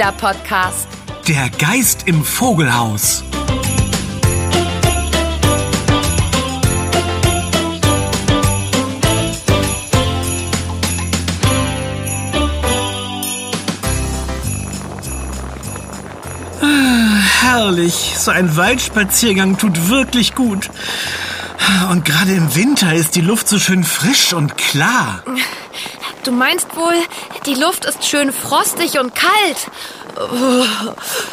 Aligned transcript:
Kinderpodcast. 0.00 0.88
Der 1.28 1.50
Geist 1.50 2.04
im 2.06 2.24
Vogelhaus. 2.24 3.22
Ah, 16.62 17.20
herrlich. 17.42 18.14
So 18.16 18.30
ein 18.30 18.56
Waldspaziergang 18.56 19.58
tut 19.58 19.90
wirklich 19.90 20.34
gut. 20.34 20.70
Und 21.90 22.06
gerade 22.06 22.32
im 22.32 22.54
Winter 22.54 22.94
ist 22.94 23.16
die 23.16 23.20
Luft 23.20 23.48
so 23.48 23.58
schön 23.58 23.84
frisch 23.84 24.32
und 24.32 24.56
klar. 24.56 25.22
Du 26.24 26.32
meinst 26.32 26.74
wohl, 26.76 26.94
die 27.46 27.54
Luft 27.54 27.84
ist 27.84 28.06
schön 28.06 28.32
frostig 28.32 28.98
und 28.98 29.14
kalt. 29.14 29.70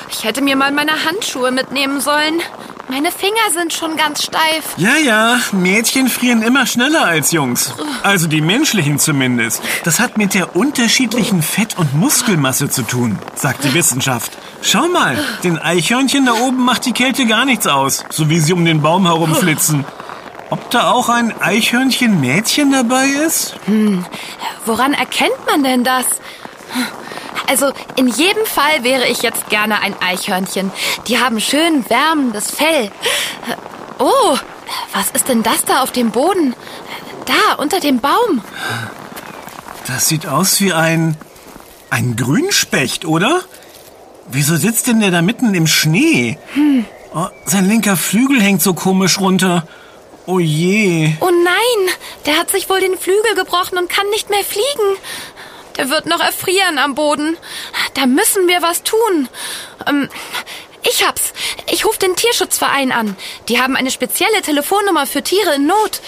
Ich 0.10 0.24
hätte 0.24 0.42
mir 0.42 0.56
mal 0.56 0.72
meine 0.72 1.06
Handschuhe 1.06 1.52
mitnehmen 1.52 2.02
sollen. 2.02 2.42
Meine 2.90 3.12
Finger 3.12 3.52
sind 3.54 3.74
schon 3.74 3.98
ganz 3.98 4.24
steif. 4.24 4.76
Ja, 4.78 4.96
ja, 4.96 5.40
Mädchen 5.52 6.08
frieren 6.08 6.42
immer 6.42 6.66
schneller 6.66 7.06
als 7.06 7.32
Jungs. 7.34 7.74
Also 8.02 8.28
die 8.28 8.40
menschlichen 8.40 8.98
zumindest. 8.98 9.62
Das 9.84 10.00
hat 10.00 10.18
mit 10.18 10.34
der 10.34 10.56
unterschiedlichen 10.56 11.42
Fett- 11.42 11.78
und 11.78 11.94
Muskelmasse 11.96 12.70
zu 12.70 12.84
tun, 12.84 13.20
sagt 13.36 13.66
die 13.66 13.74
Wissenschaft. 13.74 14.32
Schau 14.62 14.88
mal, 14.88 15.18
den 15.44 15.60
Eichhörnchen 15.60 16.26
da 16.26 16.34
oben 16.34 16.64
macht 16.64 16.86
die 16.86 16.94
Kälte 16.94 17.26
gar 17.26 17.44
nichts 17.44 17.68
aus, 17.68 18.06
so 18.10 18.30
wie 18.30 18.40
sie 18.40 18.54
um 18.54 18.64
den 18.64 18.82
Baum 18.82 19.06
herumflitzen. 19.06 19.84
Ob 20.50 20.70
da 20.72 20.92
auch 20.92 21.10
ein 21.10 21.34
Eichhörnchen-Mädchen 21.42 22.72
dabei 22.72 23.08
ist? 23.08 23.56
Hm, 23.66 24.06
woran 24.66 24.94
erkennt 24.94 25.46
man 25.46 25.64
denn 25.64 25.84
das? 25.84 26.06
Also 27.48 27.72
in 27.96 28.08
jedem 28.08 28.46
Fall 28.46 28.84
wäre 28.84 29.08
ich 29.08 29.22
jetzt 29.22 29.50
gerne 29.50 29.82
ein 29.82 29.96
Eichhörnchen. 30.02 30.72
Die 31.08 31.20
haben 31.20 31.40
schön 31.40 31.90
wärmendes 31.90 32.52
Fell. 32.52 32.92
Oh, 34.00 34.38
was 34.94 35.12
ist 35.12 35.28
denn 35.30 35.44
das 35.44 35.66
da 35.66 35.82
auf 35.82 35.92
dem 35.92 36.12
Boden? 36.12 36.56
Da, 37.26 37.56
unter 37.58 37.80
dem 37.80 38.00
Baum. 38.00 38.42
Das 39.86 40.08
sieht 40.08 40.28
aus 40.28 40.60
wie 40.62 40.74
ein... 40.74 41.18
ein 41.90 42.16
Grünspecht, 42.16 43.06
oder? 43.06 43.42
Wieso 44.30 44.56
sitzt 44.58 44.88
denn 44.88 45.00
der 45.00 45.12
da 45.12 45.22
mitten 45.22 45.54
im 45.54 45.68
Schnee? 45.68 46.38
Hm. 46.54 46.86
Oh, 47.14 47.28
sein 47.46 47.68
linker 47.68 47.96
Flügel 47.96 48.42
hängt 48.42 48.62
so 48.62 48.74
komisch 48.74 49.20
runter. 49.20 49.66
Oh 50.28 50.40
je. 50.40 51.14
Oh 51.22 51.32
nein, 51.32 51.96
der 52.26 52.38
hat 52.38 52.52
sich 52.52 52.70
wohl 52.70 52.82
den 52.82 52.98
Flügel 52.98 53.34
gebrochen 53.36 53.78
und 53.78 53.90
kann 53.90 54.10
nicht 54.10 54.30
mehr 54.30 54.44
fliegen. 54.44 54.98
Der 55.78 55.90
wird 55.90 56.06
noch 56.06 56.20
erfrieren 56.20 56.78
am 56.80 56.96
Boden. 56.96 57.38
Da 57.94 58.06
müssen 58.06 58.48
wir 58.48 58.62
was 58.62 58.84
tun. 58.84 59.30
Ähm, 59.88 60.10
ich 60.84 61.08
hab's. 61.08 61.34
Ich 61.72 61.86
rufe 61.86 62.00
den 62.00 62.18
Tierschutzverein 62.18 62.92
an. 62.92 63.16
Die 63.48 63.62
haben 63.62 63.78
eine 63.78 63.90
spezielle 63.90 64.42
Telefonnummer 64.42 65.08
für 65.08 65.24
Tiere 65.24 65.56
in 65.56 65.66
Not. 65.66 66.02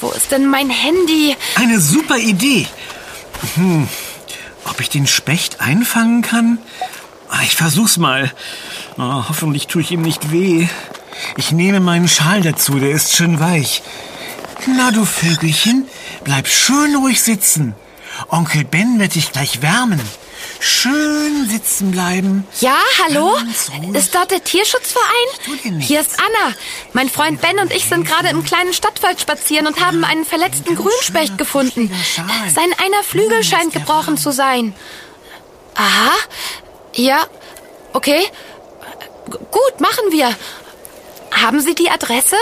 Wo 0.00 0.10
ist 0.10 0.30
denn 0.30 0.46
mein 0.46 0.70
Handy? 0.70 1.36
Eine 1.56 1.80
super 1.80 2.18
Idee. 2.18 2.68
Hm, 3.56 3.88
ob 4.66 4.80
ich 4.80 4.88
den 4.88 5.08
Specht 5.08 5.60
einfangen 5.60 6.22
kann? 6.22 6.58
Ah, 7.28 7.42
ich 7.42 7.56
versuch's 7.56 7.96
mal. 7.96 8.32
Oh, 8.98 9.24
hoffentlich 9.28 9.66
tue 9.66 9.82
ich 9.82 9.90
ihm 9.90 10.02
nicht 10.02 10.30
weh. 10.30 10.68
Ich 11.36 11.52
nehme 11.52 11.80
meinen 11.80 12.08
Schal 12.08 12.42
dazu, 12.42 12.78
der 12.78 12.90
ist 12.90 13.16
schön 13.16 13.40
weich. 13.40 13.82
Na, 14.66 14.90
du 14.90 15.04
Vögelchen, 15.04 15.88
bleib 16.24 16.46
schön 16.46 16.94
ruhig 16.96 17.22
sitzen. 17.22 17.74
Onkel 18.28 18.64
Ben 18.64 18.98
wird 18.98 19.14
dich 19.14 19.32
gleich 19.32 19.62
wärmen. 19.62 20.00
Schön 20.60 21.48
sitzen 21.48 21.90
bleiben. 21.90 22.46
Ja, 22.60 22.76
hallo? 23.04 23.36
Ist 23.94 24.14
dort 24.14 24.30
der 24.30 24.44
Tierschutzverein? 24.44 25.80
Hier 25.80 26.00
ist 26.00 26.18
Anna. 26.18 26.54
Mein 26.92 27.08
Freund 27.08 27.40
Ben 27.40 27.58
und 27.58 27.72
ich 27.72 27.86
sind 27.86 28.06
gerade 28.06 28.28
im 28.28 28.44
kleinen 28.44 28.72
Stadtwald 28.72 29.20
spazieren 29.20 29.66
und 29.66 29.84
haben 29.84 30.04
einen 30.04 30.24
verletzten 30.24 30.76
Grünspecht 30.76 31.36
gefunden. 31.36 31.90
Sein 32.54 32.72
einer 32.78 33.02
Flügel 33.02 33.42
scheint 33.42 33.72
gebrochen 33.72 34.16
zu 34.16 34.30
sein. 34.30 34.74
Aha. 35.74 36.12
Ja, 36.94 37.26
okay. 37.92 38.22
Gut, 39.50 39.80
machen 39.80 40.04
wir. 40.10 40.34
Haben 41.42 41.60
Sie 41.60 41.74
die 41.74 41.90
Adresse? 41.90 42.36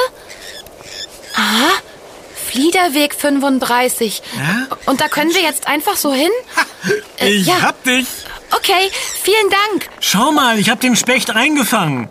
Aha. 1.35 1.71
Fliederweg 2.51 3.15
35. 3.15 4.23
Ja? 4.37 4.77
Und 4.87 5.01
da 5.01 5.09
können 5.09 5.33
wir 5.33 5.43
jetzt 5.43 5.67
einfach 5.67 5.97
so 5.97 6.13
hin? 6.13 6.31
Äh, 7.19 7.29
ich 7.29 7.47
ja. 7.47 7.63
hab 7.63 7.83
dich. 7.85 8.07
Okay, 8.51 8.91
vielen 9.23 9.51
Dank. 9.51 9.89
Schau 10.01 10.33
mal, 10.33 10.59
ich 10.59 10.71
hab 10.71 10.81
den 10.81 10.97
Specht 10.97 11.31
eingefangen. 11.31 12.09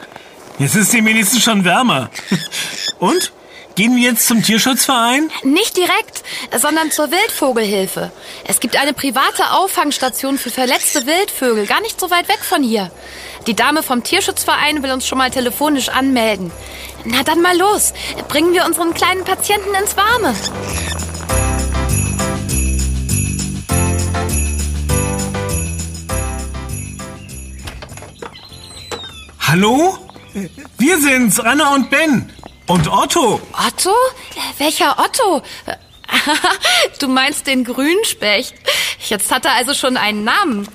Jetzt 0.58 0.76
ist 0.76 0.94
die 0.94 1.04
wenigstens 1.04 1.44
schon 1.44 1.66
wärmer. 1.66 2.10
Und? 3.00 3.32
Gehen 3.76 3.96
wir 3.96 4.04
jetzt 4.04 4.28
zum 4.28 4.44
Tierschutzverein? 4.44 5.32
Nicht 5.44 5.78
direkt, 5.78 6.24
sondern 6.58 6.92
zur 6.92 7.12
Wildvogelhilfe. 7.12 8.12
Es 8.44 8.60
gibt 8.60 8.76
eine 8.76 8.92
private 8.92 9.52
Auffangstation 9.52 10.38
für 10.38 10.50
verletzte 10.50 11.06
Wildvögel, 11.06 11.66
gar 11.66 11.80
nicht 11.80 11.98
so 11.98 12.10
weit 12.10 12.28
weg 12.28 12.40
von 12.42 12.62
hier. 12.62 12.92
Die 13.48 13.56
Dame 13.56 13.84
vom 13.84 14.04
Tierschutzverein 14.04 14.84
will 14.84 14.92
uns 14.92 15.08
schon 15.08 15.18
mal 15.18 15.32
telefonisch 15.32 15.90
anmelden. 15.90 16.52
Na 17.06 17.24
dann 17.24 17.42
mal 17.42 17.58
los. 17.58 17.94
Bringen 18.28 18.54
wir 18.54 18.66
unseren 18.66 18.94
kleinen 18.94 19.24
Patienten 19.24 19.74
ins 19.74 19.96
Warme. 19.96 20.36
Hallo? 29.40 29.98
Wir 30.78 31.02
sind's, 31.02 31.40
Anna 31.40 31.74
und 31.74 31.90
Ben. 31.90 32.32
Und 32.68 32.88
Otto. 32.88 33.42
Otto? 33.54 33.96
Welcher 34.58 34.98
Otto? 35.00 35.42
Du 37.00 37.08
meinst 37.08 37.48
den 37.48 37.64
Grünspecht. 37.64 38.54
Jetzt 39.08 39.32
hat 39.32 39.46
er 39.46 39.54
also 39.54 39.74
schon 39.74 39.98
einen 39.98 40.24
Namen. 40.24 40.68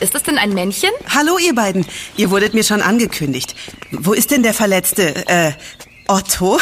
Ist 0.00 0.14
das 0.14 0.22
denn 0.22 0.38
ein 0.38 0.54
Männchen? 0.54 0.90
Hallo, 1.14 1.38
ihr 1.38 1.54
beiden. 1.54 1.84
Ihr 2.16 2.30
wurdet 2.30 2.54
mir 2.54 2.64
schon 2.64 2.80
angekündigt. 2.82 3.54
Wo 3.90 4.12
ist 4.12 4.30
denn 4.30 4.42
der 4.42 4.54
Verletzte? 4.54 5.26
Äh, 5.28 5.52
Otto? 6.06 6.58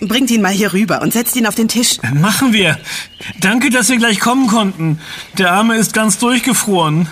Bringt 0.00 0.30
ihn 0.30 0.42
mal 0.42 0.52
hier 0.52 0.72
rüber 0.72 1.02
und 1.02 1.12
setzt 1.12 1.34
ihn 1.36 1.46
auf 1.46 1.54
den 1.54 1.68
Tisch. 1.68 1.98
Machen 2.14 2.52
wir. 2.52 2.78
Danke, 3.40 3.70
dass 3.70 3.88
wir 3.88 3.96
gleich 3.96 4.20
kommen 4.20 4.46
konnten. 4.46 5.00
Der 5.38 5.52
Arme 5.52 5.76
ist 5.76 5.92
ganz 5.94 6.18
durchgefroren. 6.18 7.08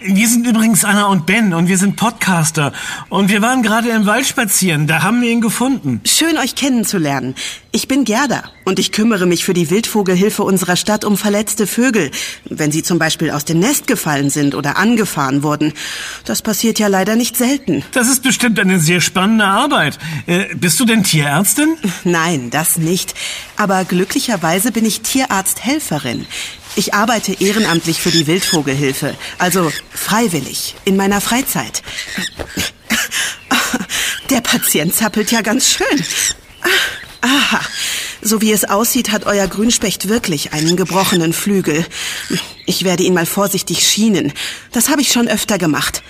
Wir 0.00 0.28
sind 0.28 0.46
übrigens 0.46 0.84
Anna 0.84 1.06
und 1.06 1.26
Ben 1.26 1.52
und 1.52 1.66
wir 1.66 1.76
sind 1.76 1.96
Podcaster. 1.96 2.72
Und 3.08 3.30
wir 3.30 3.42
waren 3.42 3.64
gerade 3.64 3.88
im 3.88 4.06
Wald 4.06 4.26
spazieren. 4.26 4.86
Da 4.86 5.02
haben 5.02 5.20
wir 5.22 5.30
ihn 5.30 5.40
gefunden. 5.40 6.00
Schön, 6.04 6.38
euch 6.38 6.54
kennenzulernen. 6.54 7.34
Ich 7.72 7.88
bin 7.88 8.04
Gerda 8.04 8.44
und 8.64 8.78
ich 8.78 8.92
kümmere 8.92 9.26
mich 9.26 9.44
für 9.44 9.54
die 9.54 9.70
Wildvogelhilfe 9.70 10.44
unserer 10.44 10.76
Stadt 10.76 11.04
um 11.04 11.16
verletzte 11.16 11.66
Vögel, 11.66 12.12
wenn 12.48 12.70
sie 12.70 12.84
zum 12.84 13.00
Beispiel 13.00 13.32
aus 13.32 13.44
dem 13.44 13.58
Nest 13.58 13.88
gefallen 13.88 14.30
sind 14.30 14.54
oder 14.54 14.76
angefahren 14.76 15.42
wurden. 15.42 15.72
Das 16.24 16.42
passiert 16.42 16.78
ja 16.78 16.86
leider 16.86 17.16
nicht 17.16 17.36
selten. 17.36 17.82
Das 17.92 18.08
ist 18.08 18.22
bestimmt 18.22 18.60
eine 18.60 18.78
sehr 18.78 19.00
spannende 19.00 19.46
Arbeit. 19.46 19.98
Äh, 20.26 20.54
bist 20.54 20.78
du 20.78 20.84
denn 20.84 21.02
Tierärztin? 21.02 21.76
Nein, 22.04 22.50
das 22.50 22.78
nicht. 22.78 23.14
Aber 23.56 23.84
glücklicherweise 23.84 24.70
bin 24.70 24.84
ich 24.84 25.00
Tierarzthelferin. 25.00 26.24
Ich 26.78 26.94
arbeite 26.94 27.32
ehrenamtlich 27.32 28.00
für 28.00 28.12
die 28.12 28.28
Wildvogelhilfe, 28.28 29.16
also 29.38 29.72
freiwillig, 29.90 30.76
in 30.84 30.94
meiner 30.94 31.20
Freizeit. 31.20 31.82
Der 34.30 34.40
Patient 34.42 34.94
zappelt 34.94 35.32
ja 35.32 35.40
ganz 35.40 35.72
schön. 35.72 36.04
Aha, 37.20 37.60
so 38.22 38.40
wie 38.40 38.52
es 38.52 38.64
aussieht, 38.64 39.10
hat 39.10 39.26
euer 39.26 39.48
Grünspecht 39.48 40.08
wirklich 40.08 40.52
einen 40.52 40.76
gebrochenen 40.76 41.32
Flügel. 41.32 41.84
Ich 42.64 42.84
werde 42.84 43.02
ihn 43.02 43.14
mal 43.14 43.26
vorsichtig 43.26 43.84
schienen. 43.84 44.32
Das 44.70 44.88
habe 44.88 45.00
ich 45.00 45.10
schon 45.10 45.26
öfter 45.26 45.58
gemacht. 45.58 46.04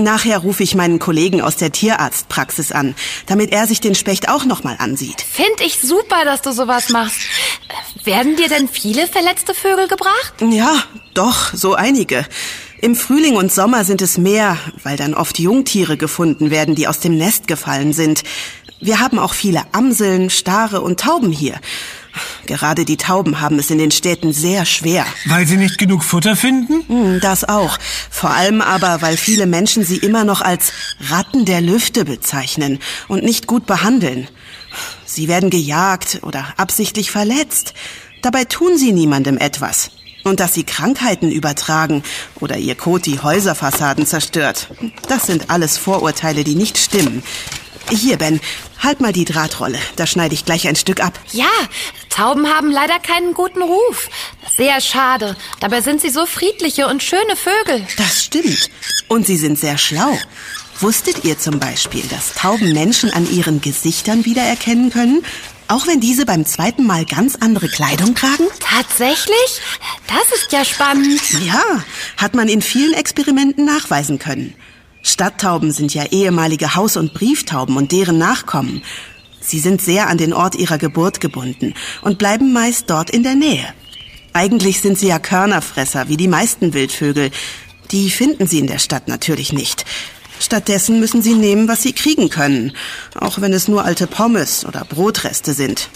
Nachher 0.00 0.38
rufe 0.38 0.62
ich 0.62 0.76
meinen 0.76 1.00
Kollegen 1.00 1.40
aus 1.40 1.56
der 1.56 1.72
Tierarztpraxis 1.72 2.70
an, 2.70 2.94
damit 3.26 3.52
er 3.52 3.66
sich 3.66 3.80
den 3.80 3.96
Specht 3.96 4.28
auch 4.28 4.44
noch 4.44 4.62
mal 4.62 4.76
ansieht. 4.78 5.20
Find 5.20 5.60
ich 5.60 5.80
super, 5.80 6.24
dass 6.24 6.40
du 6.40 6.52
sowas 6.52 6.88
machst. 6.90 7.20
Werden 8.04 8.36
dir 8.36 8.48
denn 8.48 8.68
viele 8.68 9.06
verletzte 9.06 9.54
Vögel 9.54 9.88
gebracht? 9.88 10.34
Ja, 10.40 10.82
doch, 11.14 11.52
so 11.54 11.74
einige. 11.74 12.24
Im 12.80 12.94
Frühling 12.94 13.34
und 13.36 13.52
Sommer 13.52 13.84
sind 13.84 14.02
es 14.02 14.18
mehr, 14.18 14.56
weil 14.84 14.96
dann 14.96 15.14
oft 15.14 15.38
Jungtiere 15.38 15.96
gefunden 15.96 16.50
werden, 16.50 16.74
die 16.74 16.86
aus 16.86 17.00
dem 17.00 17.16
Nest 17.16 17.48
gefallen 17.48 17.92
sind. 17.92 18.22
Wir 18.80 19.00
haben 19.00 19.18
auch 19.18 19.34
viele 19.34 19.62
Amseln, 19.72 20.30
Stare 20.30 20.80
und 20.80 21.00
Tauben 21.00 21.32
hier. 21.32 21.60
Gerade 22.46 22.84
die 22.84 22.96
Tauben 22.96 23.40
haben 23.40 23.58
es 23.58 23.70
in 23.70 23.78
den 23.78 23.90
Städten 23.90 24.32
sehr 24.32 24.64
schwer. 24.64 25.04
Weil 25.26 25.46
sie 25.46 25.56
nicht 25.56 25.78
genug 25.78 26.04
Futter 26.04 26.36
finden? 26.36 26.84
Hm, 26.88 27.20
das 27.20 27.44
auch. 27.44 27.78
Vor 28.10 28.30
allem 28.30 28.60
aber, 28.60 29.02
weil 29.02 29.16
viele 29.16 29.46
Menschen 29.46 29.84
sie 29.84 29.98
immer 29.98 30.24
noch 30.24 30.40
als 30.40 30.72
Ratten 31.10 31.44
der 31.44 31.60
Lüfte 31.60 32.04
bezeichnen 32.04 32.78
und 33.08 33.24
nicht 33.24 33.46
gut 33.46 33.66
behandeln. 33.66 34.28
Sie 35.04 35.28
werden 35.28 35.50
gejagt 35.50 36.20
oder 36.22 36.46
absichtlich 36.56 37.10
verletzt. 37.10 37.74
Dabei 38.22 38.44
tun 38.44 38.76
sie 38.76 38.92
niemandem 38.92 39.38
etwas. 39.38 39.90
Und 40.24 40.40
dass 40.40 40.54
sie 40.54 40.64
Krankheiten 40.64 41.30
übertragen 41.30 42.02
oder 42.40 42.56
ihr 42.56 42.74
Kot 42.74 43.06
die 43.06 43.20
Häuserfassaden 43.20 44.04
zerstört. 44.06 44.68
Das 45.08 45.26
sind 45.26 45.50
alles 45.50 45.78
Vorurteile, 45.78 46.44
die 46.44 46.54
nicht 46.54 46.76
stimmen. 46.76 47.22
Hier, 47.90 48.18
Ben, 48.18 48.40
halt 48.82 49.00
mal 49.00 49.12
die 49.12 49.24
Drahtrolle. 49.24 49.78
Da 49.96 50.06
schneide 50.06 50.34
ich 50.34 50.44
gleich 50.44 50.68
ein 50.68 50.76
Stück 50.76 51.02
ab. 51.02 51.18
Ja, 51.32 51.48
Tauben 52.10 52.48
haben 52.48 52.70
leider 52.70 52.98
keinen 52.98 53.32
guten 53.32 53.62
Ruf. 53.62 54.10
Sehr 54.56 54.80
schade. 54.80 55.36
Dabei 55.60 55.80
sind 55.80 56.00
sie 56.00 56.10
so 56.10 56.26
friedliche 56.26 56.86
und 56.88 57.02
schöne 57.02 57.36
Vögel. 57.36 57.86
Das 57.96 58.24
stimmt. 58.24 58.70
Und 59.08 59.26
sie 59.26 59.36
sind 59.36 59.58
sehr 59.58 59.78
schlau. 59.78 60.18
Wusstet 60.80 61.24
ihr 61.24 61.36
zum 61.36 61.58
Beispiel, 61.58 62.04
dass 62.08 62.34
Tauben 62.34 62.72
Menschen 62.72 63.12
an 63.12 63.28
ihren 63.28 63.60
Gesichtern 63.60 64.24
wiedererkennen 64.24 64.90
können? 64.90 65.24
Auch 65.66 65.88
wenn 65.88 66.00
diese 66.00 66.24
beim 66.24 66.46
zweiten 66.46 66.86
Mal 66.86 67.04
ganz 67.04 67.34
andere 67.34 67.68
Kleidung 67.68 68.14
tragen? 68.14 68.44
Tatsächlich? 68.60 69.60
Das 70.06 70.38
ist 70.38 70.52
ja 70.52 70.64
spannend. 70.64 71.20
Ja, 71.44 71.62
hat 72.16 72.34
man 72.34 72.48
in 72.48 72.62
vielen 72.62 72.94
Experimenten 72.94 73.64
nachweisen 73.64 74.20
können. 74.20 74.54
Stadttauben 75.02 75.72
sind 75.72 75.94
ja 75.94 76.04
ehemalige 76.04 76.76
Haus- 76.76 76.96
und 76.96 77.12
Brieftauben 77.12 77.76
und 77.76 77.90
deren 77.90 78.18
Nachkommen. 78.18 78.82
Sie 79.40 79.58
sind 79.58 79.82
sehr 79.82 80.08
an 80.08 80.18
den 80.18 80.32
Ort 80.32 80.54
ihrer 80.54 80.78
Geburt 80.78 81.20
gebunden 81.20 81.74
und 82.02 82.18
bleiben 82.18 82.52
meist 82.52 82.88
dort 82.88 83.10
in 83.10 83.24
der 83.24 83.34
Nähe. 83.34 83.66
Eigentlich 84.32 84.80
sind 84.80 84.96
sie 84.96 85.08
ja 85.08 85.18
Körnerfresser, 85.18 86.08
wie 86.08 86.16
die 86.16 86.28
meisten 86.28 86.72
Wildvögel. 86.72 87.32
Die 87.90 88.10
finden 88.10 88.46
sie 88.46 88.60
in 88.60 88.68
der 88.68 88.78
Stadt 88.78 89.08
natürlich 89.08 89.52
nicht. 89.52 89.84
Stattdessen 90.40 91.00
müssen 91.00 91.22
sie 91.22 91.34
nehmen, 91.34 91.68
was 91.68 91.82
sie 91.82 91.92
kriegen 91.92 92.28
können, 92.28 92.72
auch 93.14 93.40
wenn 93.40 93.52
es 93.52 93.68
nur 93.68 93.84
alte 93.84 94.06
Pommes 94.06 94.64
oder 94.64 94.84
Brotreste 94.84 95.52
sind. 95.52 95.88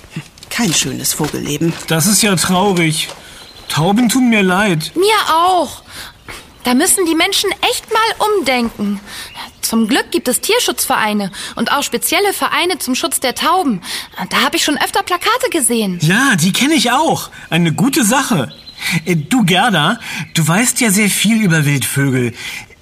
Kein 0.51 0.73
schönes 0.73 1.15
Vogelleben. 1.15 1.73
Das 1.87 2.07
ist 2.07 2.23
ja 2.23 2.35
traurig. 2.37 3.09
Tauben 3.69 4.09
tun 4.09 4.29
mir 4.29 4.43
leid. 4.43 4.93
Mir 4.95 5.35
auch. 5.35 5.83
Da 6.65 6.75
müssen 6.75 7.07
die 7.07 7.15
Menschen 7.15 7.51
echt 7.71 7.87
mal 7.93 8.27
umdenken. 8.37 9.01
Zum 9.63 9.89
Glück 9.89 10.11
gibt 10.11 10.29
es 10.29 10.41
Tierschutzvereine 10.41 11.33
und 11.57 11.73
auch 11.73 11.83
spezielle 11.83 12.33
Vereine 12.33 12.79
zum 12.79 12.95
Schutz 12.95 13.21
der 13.21 13.35
Tauben. 13.35 13.81
Da 14.29 14.43
habe 14.43 14.57
ich 14.57 14.65
schon 14.65 14.77
öfter 14.77 15.03
Plakate 15.03 15.49
gesehen. 15.51 15.99
Ja, 16.03 16.37
die 16.37 16.53
kenne 16.53 16.75
ich 16.75 16.91
auch. 16.93 17.31
Eine 17.49 17.73
gute 17.73 18.05
Sache. 18.05 18.53
Äh, 19.05 19.17
du 19.17 19.45
Gerda, 19.45 19.99
du 20.35 20.47
weißt 20.47 20.81
ja 20.81 20.91
sehr 20.91 21.09
viel 21.09 21.41
über 21.43 21.65
Wildvögel. 21.65 22.35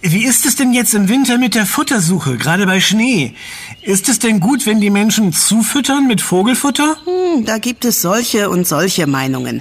Wie 0.03 0.25
ist 0.25 0.47
es 0.47 0.57
denn 0.57 0.73
jetzt 0.73 0.95
im 0.95 1.11
Winter 1.11 1.37
mit 1.37 1.55
der 1.55 1.67
Futtersuche, 1.67 2.39
gerade 2.39 2.65
bei 2.65 2.81
Schnee? 2.81 3.35
Ist 3.83 4.09
es 4.09 4.19
denn 4.19 4.41
gut, 4.41 4.65
wenn 4.65 4.81
die 4.81 4.89
Menschen 4.89 5.35
zufüttern 5.35 6.07
mit 6.07 6.23
Vogelfutter? 6.23 6.97
Hm, 7.05 7.45
da 7.45 7.59
gibt 7.59 7.85
es 7.85 8.01
solche 8.01 8.49
und 8.49 8.67
solche 8.67 9.07
Meinungen. 9.07 9.61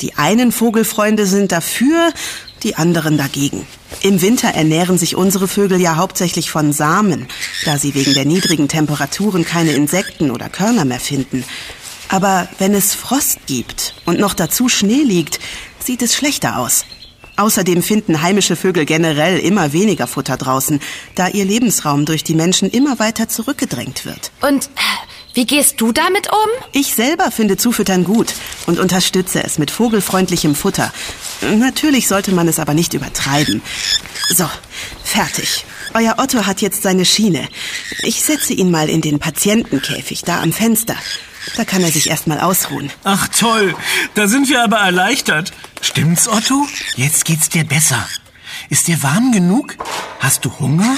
Die 0.00 0.14
einen 0.14 0.52
Vogelfreunde 0.52 1.26
sind 1.26 1.52
dafür, 1.52 2.14
die 2.62 2.76
anderen 2.76 3.18
dagegen. 3.18 3.66
Im 4.00 4.22
Winter 4.22 4.48
ernähren 4.48 4.96
sich 4.96 5.16
unsere 5.16 5.48
Vögel 5.48 5.78
ja 5.78 5.96
hauptsächlich 5.96 6.50
von 6.50 6.72
Samen, 6.72 7.26
da 7.66 7.76
sie 7.76 7.94
wegen 7.94 8.14
der 8.14 8.24
niedrigen 8.24 8.68
Temperaturen 8.68 9.44
keine 9.44 9.72
Insekten 9.72 10.30
oder 10.30 10.48
Körner 10.48 10.86
mehr 10.86 11.00
finden. 11.00 11.44
Aber 12.08 12.48
wenn 12.58 12.72
es 12.72 12.94
Frost 12.94 13.40
gibt 13.46 13.94
und 14.06 14.18
noch 14.18 14.32
dazu 14.32 14.70
Schnee 14.70 15.02
liegt, 15.02 15.40
sieht 15.78 16.00
es 16.00 16.14
schlechter 16.14 16.56
aus. 16.56 16.86
Außerdem 17.36 17.82
finden 17.82 18.22
heimische 18.22 18.56
Vögel 18.56 18.84
generell 18.84 19.38
immer 19.38 19.72
weniger 19.72 20.06
Futter 20.06 20.36
draußen, 20.36 20.80
da 21.14 21.28
ihr 21.28 21.44
Lebensraum 21.44 22.04
durch 22.04 22.22
die 22.22 22.34
Menschen 22.34 22.70
immer 22.70 22.98
weiter 22.98 23.28
zurückgedrängt 23.28 24.04
wird. 24.04 24.30
Und 24.40 24.70
wie 25.34 25.46
gehst 25.46 25.80
du 25.80 25.90
damit 25.90 26.30
um? 26.30 26.48
Ich 26.70 26.94
selber 26.94 27.32
finde 27.32 27.56
Zufüttern 27.56 28.04
gut 28.04 28.32
und 28.66 28.78
unterstütze 28.78 29.42
es 29.42 29.58
mit 29.58 29.72
vogelfreundlichem 29.72 30.54
Futter. 30.54 30.92
Natürlich 31.40 32.06
sollte 32.06 32.30
man 32.30 32.46
es 32.46 32.60
aber 32.60 32.72
nicht 32.72 32.94
übertreiben. 32.94 33.60
So, 34.28 34.48
fertig. 35.02 35.64
Euer 35.92 36.14
Otto 36.18 36.46
hat 36.46 36.60
jetzt 36.60 36.84
seine 36.84 37.04
Schiene. 37.04 37.48
Ich 38.02 38.22
setze 38.22 38.52
ihn 38.52 38.70
mal 38.70 38.88
in 38.88 39.00
den 39.00 39.18
Patientenkäfig 39.18 40.22
da 40.22 40.40
am 40.40 40.52
Fenster. 40.52 40.96
Da 41.56 41.64
kann 41.64 41.82
er 41.82 41.90
sich 41.90 42.10
erstmal 42.10 42.40
ausruhen. 42.40 42.90
Ach 43.04 43.28
toll, 43.28 43.74
da 44.14 44.26
sind 44.26 44.48
wir 44.48 44.62
aber 44.62 44.78
erleichtert. 44.78 45.52
Stimmt's, 45.80 46.28
Otto? 46.28 46.66
Jetzt 46.96 47.24
geht's 47.24 47.48
dir 47.48 47.64
besser. 47.64 48.08
Ist 48.70 48.88
dir 48.88 49.02
warm 49.02 49.32
genug? 49.32 49.76
Hast 50.20 50.44
du 50.44 50.58
Hunger? 50.58 50.96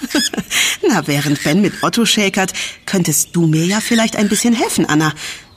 Na, 0.88 1.06
während 1.06 1.42
Ben 1.44 1.60
mit 1.60 1.82
Otto 1.82 2.04
shakert, 2.04 2.52
könntest 2.86 3.36
du 3.36 3.46
mir 3.46 3.64
ja 3.64 3.80
vielleicht 3.80 4.16
ein 4.16 4.28
bisschen 4.28 4.54
helfen, 4.54 4.86
Anna. 4.86 5.12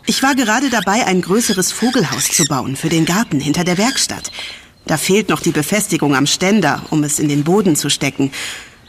Ich 0.05 0.23
war 0.23 0.35
gerade 0.35 0.69
dabei, 0.69 1.05
ein 1.05 1.21
größeres 1.21 1.71
Vogelhaus 1.71 2.27
zu 2.29 2.45
bauen 2.45 2.75
für 2.75 2.89
den 2.89 3.05
Garten 3.05 3.39
hinter 3.39 3.63
der 3.63 3.77
Werkstatt. 3.77 4.31
Da 4.85 4.97
fehlt 4.97 5.29
noch 5.29 5.41
die 5.41 5.51
Befestigung 5.51 6.15
am 6.15 6.27
Ständer, 6.27 6.83
um 6.89 7.03
es 7.03 7.19
in 7.19 7.29
den 7.29 7.43
Boden 7.43 7.75
zu 7.75 7.89
stecken. 7.89 8.31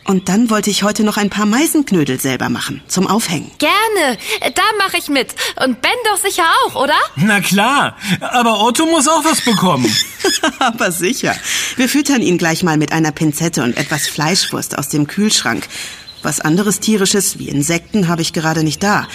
Und 0.05 0.29
dann 0.29 0.51
wollte 0.51 0.69
ich 0.71 0.83
heute 0.83 1.05
noch 1.05 1.17
ein 1.17 1.31
paar 1.31 1.47
Meisenknödel 1.47 2.21
selber 2.21 2.49
machen, 2.49 2.83
zum 2.89 3.07
Aufhängen. 3.07 3.51
Gerne, 3.59 4.19
da 4.55 4.63
mache 4.79 4.97
ich 4.99 5.09
mit. 5.09 5.35
Und 5.65 5.81
Ben 5.81 5.93
doch 6.05 6.19
sicher 6.19 6.45
auch, 6.67 6.75
oder? 6.75 6.97
Na 7.17 7.41
klar, 7.41 7.97
aber 8.21 8.61
Otto 8.63 8.85
muss 8.87 9.07
auch 9.07 9.25
was 9.25 9.43
bekommen. 9.43 9.95
aber 10.59 10.91
sicher. 10.91 11.37
Wir 11.77 11.89
füttern 11.89 12.21
ihn 12.21 12.37
gleich 12.37 12.63
mal 12.65 12.77
mit 12.77 12.93
einer 12.93 13.13
Pinzette 13.13 13.63
und 13.63 13.77
etwas 13.77 14.09
Fleischwurst 14.09 14.77
aus 14.77 14.89
dem 14.89 15.07
Kühlschrank. 15.07 15.69
Was 16.23 16.41
anderes 16.41 16.81
tierisches, 16.81 17.39
wie 17.39 17.49
Insekten, 17.49 18.09
habe 18.09 18.23
ich 18.23 18.33
gerade 18.33 18.65
nicht 18.65 18.83
da. 18.83 19.07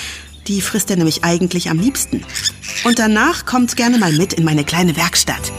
Die 0.47 0.61
frisst 0.61 0.89
er 0.89 0.95
nämlich 0.95 1.23
eigentlich 1.25 1.69
am 1.69 1.79
liebsten. 1.79 2.23
Und 2.85 2.99
danach 2.99 3.45
kommt 3.45 3.75
gerne 3.75 3.97
mal 3.97 4.13
mit 4.13 4.33
in 4.33 4.45
meine 4.45 4.63
kleine 4.63 4.95
Werkstatt. 4.95 5.51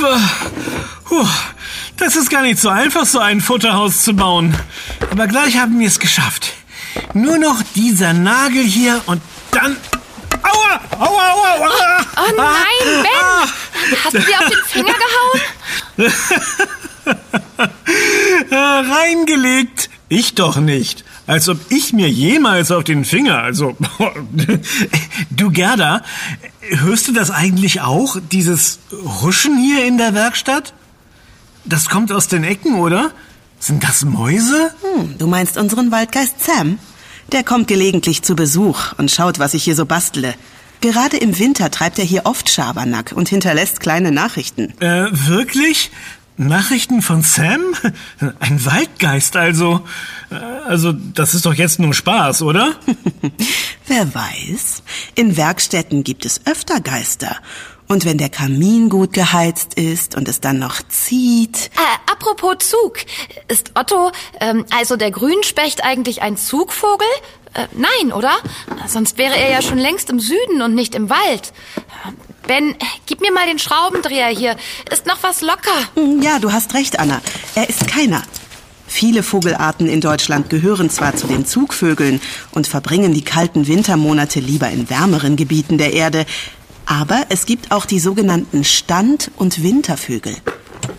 Puh, 0.00 1.26
das 1.98 2.16
ist 2.16 2.30
gar 2.30 2.42
nicht 2.42 2.58
so 2.58 2.70
einfach, 2.70 3.04
so 3.04 3.18
ein 3.18 3.40
Futterhaus 3.40 4.02
zu 4.02 4.14
bauen. 4.14 4.56
Aber 5.10 5.26
gleich 5.26 5.58
haben 5.58 5.78
wir 5.78 5.86
es 5.86 5.98
geschafft. 5.98 6.52
Nur 7.12 7.38
noch 7.38 7.62
dieser 7.74 8.12
Nagel 8.12 8.62
hier 8.62 9.02
und 9.06 9.20
dann... 9.50 9.76
Aua! 10.42 10.80
Aua, 10.98 11.32
aua, 11.32 11.56
aua! 11.58 12.06
Oh 12.16 12.32
nein, 12.36 13.02
Ben! 13.02 13.50
Hast 14.04 14.14
du 14.14 14.20
dir 14.20 14.38
auf 14.38 14.48
den 14.48 14.64
Finger 14.66 14.94
gehauen? 15.98 16.12
Reingelegt. 18.90 19.90
Ich 20.08 20.34
doch 20.34 20.56
nicht. 20.56 21.04
Als 21.30 21.48
ob 21.48 21.58
ich 21.68 21.92
mir 21.92 22.10
jemals 22.10 22.72
auf 22.72 22.82
den 22.82 23.04
Finger, 23.04 23.38
also... 23.38 23.76
du 25.30 25.50
Gerda, 25.52 26.02
hörst 26.60 27.06
du 27.06 27.12
das 27.12 27.30
eigentlich 27.30 27.82
auch, 27.82 28.16
dieses 28.32 28.80
Huschen 29.22 29.56
hier 29.56 29.86
in 29.86 29.96
der 29.96 30.12
Werkstatt? 30.12 30.74
Das 31.64 31.88
kommt 31.88 32.10
aus 32.10 32.26
den 32.26 32.42
Ecken, 32.42 32.80
oder? 32.80 33.12
Sind 33.60 33.84
das 33.84 34.04
Mäuse? 34.04 34.74
Hm, 34.82 35.18
du 35.18 35.28
meinst 35.28 35.56
unseren 35.56 35.92
Waldgeist 35.92 36.42
Sam? 36.42 36.80
Der 37.30 37.44
kommt 37.44 37.68
gelegentlich 37.68 38.22
zu 38.22 38.34
Besuch 38.34 38.94
und 38.98 39.12
schaut, 39.12 39.38
was 39.38 39.54
ich 39.54 39.62
hier 39.62 39.76
so 39.76 39.86
bastele. 39.86 40.34
Gerade 40.80 41.16
im 41.16 41.38
Winter 41.38 41.70
treibt 41.70 42.00
er 42.00 42.04
hier 42.04 42.22
oft 42.24 42.50
Schabernack 42.50 43.12
und 43.14 43.28
hinterlässt 43.28 43.78
kleine 43.78 44.10
Nachrichten. 44.10 44.74
Äh, 44.80 45.06
wirklich? 45.12 45.92
Nachrichten 46.48 47.02
von 47.02 47.22
Sam? 47.22 47.60
Ein 48.40 48.64
Waldgeist 48.64 49.36
also. 49.36 49.80
Also, 50.66 50.92
das 50.92 51.34
ist 51.34 51.44
doch 51.44 51.54
jetzt 51.54 51.78
nur 51.78 51.92
Spaß, 51.92 52.42
oder? 52.42 52.76
Wer 53.86 54.14
weiß. 54.14 54.82
In 55.14 55.36
Werkstätten 55.36 56.02
gibt 56.02 56.24
es 56.24 56.46
öfter 56.46 56.80
Geister. 56.80 57.36
Und 57.88 58.04
wenn 58.04 58.18
der 58.18 58.28
Kamin 58.28 58.88
gut 58.88 59.12
geheizt 59.12 59.74
ist 59.74 60.16
und 60.16 60.28
es 60.28 60.40
dann 60.40 60.60
noch 60.60 60.80
zieht. 60.88 61.70
Äh, 61.76 62.10
apropos 62.10 62.58
Zug. 62.60 62.98
Ist 63.48 63.72
Otto, 63.74 64.12
ähm, 64.40 64.64
also 64.70 64.96
der 64.96 65.10
Grünspecht, 65.10 65.84
eigentlich 65.84 66.22
ein 66.22 66.36
Zugvogel? 66.36 67.08
Äh, 67.52 67.66
nein, 67.72 68.12
oder? 68.12 68.32
Sonst 68.86 69.18
wäre 69.18 69.36
er 69.36 69.50
ja 69.50 69.60
schon 69.60 69.78
längst 69.78 70.08
im 70.08 70.20
Süden 70.20 70.62
und 70.62 70.74
nicht 70.74 70.94
im 70.94 71.10
Wald. 71.10 71.52
Ben, 72.46 72.74
gib 73.06 73.20
mir 73.20 73.32
mal 73.32 73.46
den 73.46 73.58
Schraubendreher 73.58 74.28
hier. 74.28 74.56
Ist 74.90 75.06
noch 75.06 75.22
was 75.22 75.40
locker? 75.40 75.70
Hm, 75.94 76.22
ja, 76.22 76.38
du 76.38 76.52
hast 76.52 76.74
recht, 76.74 76.98
Anna. 76.98 77.20
Er 77.54 77.68
ist 77.68 77.86
keiner. 77.86 78.22
Viele 78.86 79.22
Vogelarten 79.22 79.88
in 79.88 80.00
Deutschland 80.00 80.50
gehören 80.50 80.90
zwar 80.90 81.14
zu 81.14 81.28
den 81.28 81.46
Zugvögeln 81.46 82.20
und 82.50 82.66
verbringen 82.66 83.14
die 83.14 83.22
kalten 83.22 83.68
Wintermonate 83.68 84.40
lieber 84.40 84.68
in 84.68 84.90
wärmeren 84.90 85.36
Gebieten 85.36 85.78
der 85.78 85.92
Erde, 85.92 86.26
aber 86.86 87.26
es 87.28 87.46
gibt 87.46 87.70
auch 87.70 87.86
die 87.86 88.00
sogenannten 88.00 88.64
Stand- 88.64 89.30
und 89.36 89.62
Wintervögel. 89.62 90.34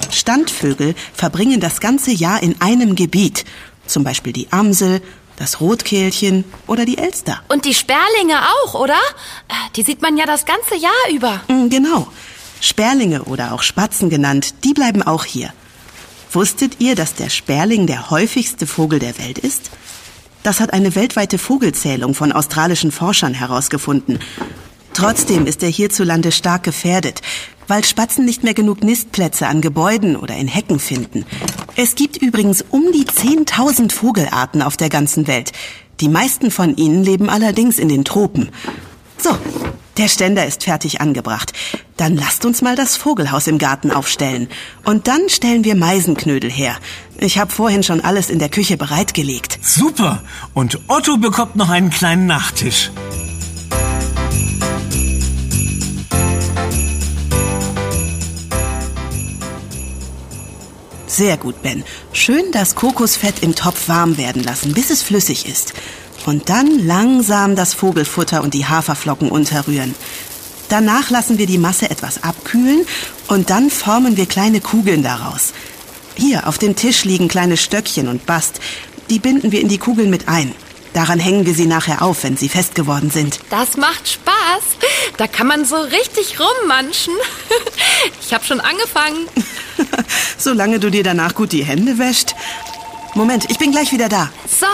Standvögel 0.10 0.95
verbringen 1.13 1.60
das 1.60 1.81
ganze 1.81 2.12
Jahr 2.12 2.41
in 2.41 2.62
einem 2.62 2.95
Gebiet, 2.95 3.43
zum 3.88 4.05
Beispiel 4.05 4.31
die 4.31 4.48
Amsel, 4.51 5.01
das 5.38 5.60
Rotkehlchen 5.60 6.44
oder 6.68 6.86
die 6.86 6.98
Elster. 6.98 7.42
Und 7.48 7.66
die 7.66 7.74
Sperlinge 7.74 8.40
auch, 8.64 8.76
oder? 8.76 9.00
Die 9.76 9.84
sieht 9.84 10.02
man 10.02 10.18
ja 10.18 10.26
das 10.26 10.46
ganze 10.46 10.76
Jahr 10.76 10.92
über. 11.12 11.42
Mm, 11.48 11.70
genau. 11.70 12.08
Sperlinge 12.60 13.24
oder 13.24 13.54
auch 13.54 13.64
Spatzen 13.64 14.10
genannt, 14.10 14.54
die 14.64 14.74
bleiben 14.74 15.02
auch 15.02 15.26
hier. 15.26 15.52
Wusstet 16.32 16.80
ihr, 16.80 16.96
dass 16.96 17.16
der 17.16 17.30
Sperling 17.30 17.88
der 17.88 18.10
häufigste 18.10 18.68
Vogel 18.68 19.00
der 19.00 19.18
Welt 19.18 19.40
ist? 19.40 19.72
Das 20.44 20.60
hat 20.60 20.74
eine 20.74 20.96
weltweite 20.96 21.38
Vogelzählung 21.38 22.16
von 22.16 22.32
australischen 22.32 22.92
Forschern 22.92 23.34
herausgefunden. 23.34 24.20
Trotzdem 24.94 25.46
ist 25.46 25.64
er 25.64 25.70
hierzulande 25.70 26.32
stark 26.32 26.64
gefährdet, 26.64 27.22
weil 27.68 27.84
Spatzen 27.84 28.26
nicht 28.26 28.44
mehr 28.44 28.54
genug 28.54 28.84
Nistplätze 28.84 29.48
an 29.48 29.62
Gebäuden 29.62 30.16
oder 30.16 30.36
in 30.36 30.48
Hecken 30.48 30.80
finden. 30.80 31.26
Es 31.75 31.96
gibt 31.96 32.18
übrigens 32.18 32.63
um 32.70 32.92
die 32.92 33.06
10.000 33.06 33.92
Vogelarten 33.92 34.62
auf 34.62 34.78
der 34.78 34.90
ganzen 34.90 35.28
Welt. 35.28 35.51
Die 36.00 36.10
meisten 36.10 36.51
von 36.51 36.75
ihnen 36.75 37.04
leben 37.04 37.30
allerdings 37.30 37.80
in 37.80 37.88
den 37.88 38.04
Tropen. 38.04 38.50
So, 39.18 39.38
der 39.98 40.08
Ständer 40.08 40.46
ist 40.46 40.63
fertig 40.63 41.00
angebracht. 41.00 41.54
Dann 41.96 42.16
lasst 42.16 42.46
uns 42.46 42.62
mal 42.62 42.75
das 42.75 42.96
Vogelhaus 42.96 43.48
im 43.48 43.58
Garten 43.58 43.92
aufstellen. 43.92 44.50
Und 44.84 45.08
dann 45.08 45.30
stellen 45.30 45.63
wir 45.63 45.75
Meisenknödel 45.75 46.50
her. 46.50 46.75
Ich 47.20 47.38
habe 47.38 47.51
vorhin 47.51 47.84
schon 47.84 48.01
alles 48.01 48.30
in 48.30 48.40
der 48.40 48.50
Küche 48.50 48.78
bereitgelegt. 48.78 49.60
Super. 49.62 50.24
Und 50.54 50.80
Otto 50.88 51.18
bekommt 51.18 51.56
noch 51.56 51.70
einen 51.70 51.92
kleinen 51.92 52.25
Nachtisch. 52.25 52.92
Sehr 61.22 61.38
gut, 61.38 61.62
Ben. 61.62 61.84
Schön 62.13 62.46
das 62.51 62.74
Kokosfett 62.74 63.44
im 63.44 63.54
Topf 63.54 63.88
warm 63.90 64.18
werden 64.18 64.42
lassen, 64.42 64.74
bis 64.74 64.90
es 64.90 65.04
flüssig 65.04 65.48
ist. 65.48 65.74
Und 66.25 66.50
dann 66.50 66.80
langsam 66.80 67.56
das 67.56 67.75
Vogelfutter 67.75 68.42
und 68.42 68.56
die 68.56 68.66
Haferflocken 68.66 69.30
unterrühren. 69.30 69.94
Danach 70.68 71.12
lassen 71.12 71.38
wir 71.38 71.46
die 71.46 71.60
Masse 71.60 71.92
etwas 71.92 72.24
abkühlen 72.24 72.88
und 73.28 73.51
dann 73.51 73.70
formen 73.70 74.18
wir 74.18 74.25
kleine 74.25 74.62
Kugeln 74.62 75.04
daraus. 75.04 75.54
Hier 76.16 76.48
auf 76.48 76.58
dem 76.58 76.75
Tisch 76.75 77.06
liegen 77.06 77.28
kleine 77.28 77.56
Stöckchen 77.56 78.08
und 78.08 78.25
Bast. 78.25 78.60
Die 79.12 79.20
binden 79.20 79.51
wir 79.51 79.62
in 79.62 79.68
die 79.68 79.78
Kugeln 79.78 80.10
mit 80.10 80.28
ein. 80.28 80.56
Daran 80.93 81.19
hängen 81.19 81.45
wir 81.45 81.53
sie 81.53 81.67
nachher 81.67 82.01
auf, 82.01 82.24
wenn 82.24 82.36
sie 82.36 82.50
fest 82.50 82.75
geworden 82.75 83.10
sind. 83.10 83.39
Das 83.50 83.77
macht 83.77 84.10
Spaß. 84.10 84.63
Da 85.17 85.27
kann 85.27 85.48
man 85.48 85.65
so 85.65 85.77
richtig 85.77 86.38
rummanschen. 86.39 87.13
Ich 88.25 88.33
habe 88.33 88.45
schon 88.45 88.62
angefangen. 88.62 89.27
Solange 90.38 90.79
du 90.79 90.89
dir 90.89 91.03
danach 91.03 91.36
gut 91.36 91.51
die 91.51 91.65
Hände 91.65 91.98
wäscht. 91.98 92.33
Moment, 93.13 93.50
ich 93.50 93.57
bin 93.57 93.71
gleich 93.71 93.91
wieder 93.91 94.07
da. 94.07 94.31
So, 94.48 94.67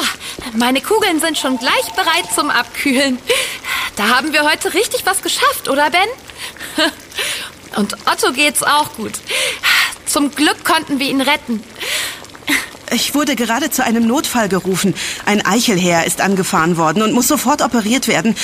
meine 0.54 0.80
Kugeln 0.80 1.20
sind 1.20 1.38
schon 1.40 1.58
gleich 1.58 1.92
bereit 1.96 2.26
zum 2.34 2.52
Abkühlen. 2.52 3.18
Da 3.96 4.10
haben 4.10 4.32
wir 4.32 4.44
heute 4.44 4.76
richtig 4.76 5.06
was 5.06 5.24
geschafft, 5.24 5.68
oder 5.70 5.90
Ben? 5.90 6.08
Und 7.76 7.96
Otto 8.06 8.32
geht's 8.32 8.62
auch 8.62 8.94
gut. 8.94 9.14
Zum 10.06 10.34
Glück 10.34 10.64
konnten 10.64 11.00
wir 11.00 11.10
ihn 11.10 11.22
retten. 11.22 11.64
Ich 12.92 13.14
wurde 13.14 13.36
gerade 13.36 13.70
zu 13.70 13.84
einem 13.84 14.08
Notfall 14.08 14.48
gerufen. 14.48 14.94
Ein 15.26 15.46
Eichelherr 15.46 16.06
ist 16.06 16.22
angefahren 16.22 16.78
worden 16.78 17.02
und 17.02 17.14
muss 17.14 17.28
sofort 17.28 17.62
operiert 17.62 18.08
werden. 18.08 18.36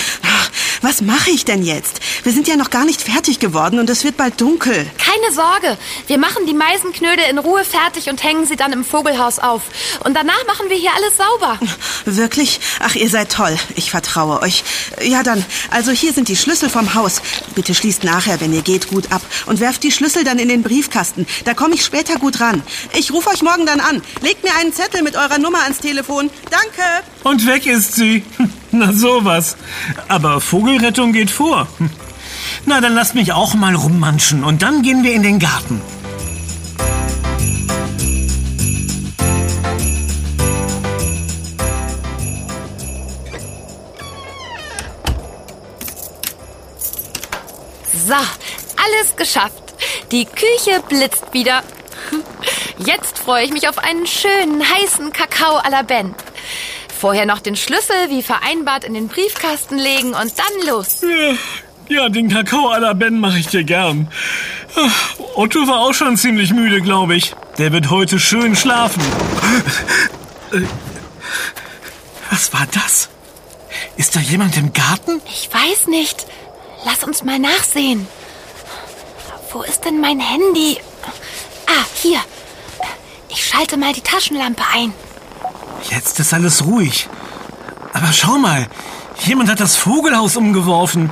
Was 0.84 1.00
mache 1.00 1.32
ich 1.32 1.46
denn 1.46 1.64
jetzt? 1.64 2.02
Wir 2.24 2.34
sind 2.34 2.46
ja 2.46 2.58
noch 2.58 2.70
gar 2.70 2.84
nicht 2.84 3.02
fertig 3.02 3.40
geworden 3.40 3.80
und 3.80 3.90
es 3.90 4.04
wird 4.04 4.18
bald 4.18 4.42
dunkel. 4.42 4.86
Keine 4.98 5.34
Sorge. 5.34 5.78
Wir 6.08 6.18
machen 6.18 6.46
die 6.46 6.54
Meisenknödel 6.54 7.24
in 7.30 7.38
Ruhe 7.38 7.64
fertig 7.64 8.10
und 8.10 8.22
hängen 8.22 8.46
sie 8.46 8.58
dann 8.58 8.74
im 8.74 8.84
Vogelhaus 8.84 9.40
auf. 9.40 9.62
Und 10.04 10.14
danach 10.14 10.46
machen 10.46 10.66
wir 10.68 10.76
hier 10.76 10.92
alles 10.94 11.16
sauber. 11.16 11.58
Wirklich? 12.04 12.60
Ach, 12.82 12.96
ihr 12.96 13.08
seid 13.10 13.32
toll. 13.32 13.58
Ich 13.78 13.92
vertraue 13.92 14.42
euch. 14.42 14.66
Ja, 15.02 15.24
dann. 15.24 15.46
Also 15.72 15.92
hier 15.92 16.12
sind 16.12 16.28
die 16.28 16.36
Schlüssel 16.36 16.70
vom 16.70 16.94
Haus. 16.96 17.22
Bitte 17.56 17.74
schließt 17.74 18.04
nachher, 18.04 18.42
wenn 18.42 18.54
ihr 18.54 18.62
geht, 18.62 18.90
gut 18.90 19.10
ab. 19.10 19.22
Und 19.46 19.62
werft 19.62 19.84
die 19.84 19.92
Schlüssel 19.92 20.26
dann 20.26 20.38
in 20.38 20.50
den 20.50 20.64
Briefkasten. 20.64 21.26
Da 21.46 21.54
komme 21.54 21.76
ich 21.76 21.86
später 21.86 22.20
gut 22.20 22.42
ran. 22.42 22.62
Ich 22.92 23.14
rufe 23.14 23.30
euch 23.30 23.42
morgen 23.42 23.66
dann 23.66 23.80
an. 23.80 24.02
Legt 24.20 24.44
mir 24.44 24.54
einen 24.60 24.74
Zettel 24.74 25.02
mit 25.02 25.16
eurer 25.16 25.38
Nummer 25.38 25.62
ans 25.64 25.80
Telefon. 25.80 26.30
Danke. 26.52 26.84
Und 27.24 27.48
weg 27.48 27.68
ist 27.68 27.96
sie. 27.96 28.26
Na 28.76 28.92
sowas. 28.92 29.56
Aber 30.08 30.42
Vogelrettung 30.42 31.14
geht 31.14 31.30
vor. 31.30 31.68
Na, 32.66 32.82
dann 32.82 32.96
lasst 32.96 33.14
mich 33.14 33.32
auch 33.32 33.54
mal 33.54 33.76
rummanschen 33.76 34.44
und 34.44 34.64
dann 34.64 34.82
gehen 34.82 35.04
wir 35.04 35.14
in 35.14 35.22
den 35.22 35.38
Garten. 35.38 35.80
So, 47.94 48.16
alles 48.16 49.16
geschafft. 49.16 49.76
Die 50.12 50.26
Küche 50.26 50.82
blitzt 50.90 51.32
wieder. 51.32 51.62
Jetzt 52.80 53.20
freue 53.20 53.46
ich 53.46 53.54
mich 53.54 53.70
auf 53.70 53.78
einen 53.78 54.08
schönen, 54.08 54.64
heißen 54.64 55.14
Kakao 55.14 55.60
à 55.60 55.70
la 55.70 55.84
Ben. 55.84 56.16
Vorher 57.04 57.26
noch 57.26 57.42
den 57.42 57.58
Schlüssel 57.58 57.98
wie 58.08 58.24
vereinbart 58.24 58.86
in 58.86 58.94
den 58.94 59.10
Briefkasten 59.10 59.78
legen 59.78 60.14
und 60.14 60.32
dann 60.40 60.68
los. 60.68 61.02
Ja, 61.90 62.08
den 62.08 62.30
Kakao 62.30 62.72
à 62.72 62.80
la 62.80 62.94
Ben 62.94 63.20
mache 63.20 63.40
ich 63.40 63.48
dir 63.48 63.66
gern. 63.66 64.10
Otto 65.36 65.68
war 65.68 65.82
auch 65.82 65.94
schon 65.94 66.16
ziemlich 66.16 66.54
müde, 66.54 66.80
glaube 66.80 67.16
ich. 67.16 67.36
Der 67.58 67.74
wird 67.74 67.90
heute 67.90 68.22
schön 68.22 68.56
schlafen. 68.56 69.04
Was 72.32 72.54
war 72.54 72.66
das? 72.72 73.10
Ist 73.98 74.16
da 74.16 74.22
jemand 74.22 74.56
im 74.56 74.72
Garten? 74.72 75.22
Ich 75.26 75.50
weiß 75.52 75.88
nicht. 75.88 76.26
Lass 76.86 77.04
uns 77.04 77.22
mal 77.26 77.38
nachsehen. 77.38 78.08
Wo 79.52 79.62
ist 79.64 79.84
denn 79.84 80.00
mein 80.00 80.22
Handy? 80.22 80.78
Ah, 81.68 81.84
hier. 82.02 82.22
Ich 83.28 83.46
schalte 83.46 83.76
mal 83.76 83.92
die 83.92 84.00
Taschenlampe 84.00 84.64
ein. 84.74 84.94
Jetzt 85.90 86.20
ist 86.20 86.34
alles 86.34 86.66
ruhig. 86.66 87.08
Aber 87.94 88.12
schau 88.12 88.38
mal, 88.38 88.68
jemand 89.26 89.50
hat 89.50 89.60
das 89.60 89.76
Vogelhaus 89.76 90.38
umgeworfen. 90.38 91.12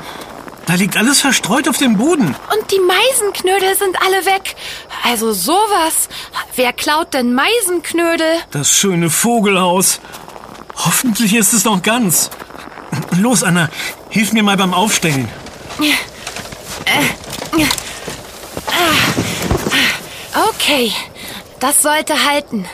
Da 0.65 0.75
liegt 0.75 0.95
alles 0.95 1.21
verstreut 1.21 1.67
auf 1.67 1.77
dem 1.77 1.97
Boden. 1.97 2.27
Und 2.53 2.71
die 2.71 2.79
Meisenknödel 2.79 3.75
sind 3.75 3.97
alle 4.01 4.25
weg. 4.25 4.55
Also 5.03 5.33
sowas. 5.33 6.07
Wer 6.55 6.71
klaut 6.71 7.13
denn 7.13 7.33
Meisenknödel? 7.33 8.39
Das 8.51 8.71
schöne 8.77 9.09
Vogelhaus. 9.09 9.99
Hoffentlich 10.77 11.35
ist 11.35 11.53
es 11.53 11.65
noch 11.65 11.81
ganz. 11.81 12.29
Los, 13.17 13.43
Anna, 13.43 13.69
hilf 14.09 14.33
mir 14.33 14.43
mal 14.43 14.57
beim 14.57 14.73
Aufstellen. 14.73 15.27
Okay, 20.49 20.93
das 21.59 21.81
sollte 21.81 22.13
halten. 22.25 22.65